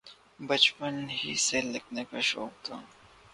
[0.39, 2.77] بچپن ہی سے لکھنے کا شوق تھا۔